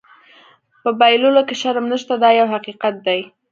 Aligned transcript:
په 0.83 0.89
بایللو 0.99 1.41
کې 1.47 1.55
شرم 1.61 1.85
نشته 1.93 2.13
دا 2.23 2.29
یو 2.39 2.47
حقیقت 2.53 2.95
دی. 3.07 3.21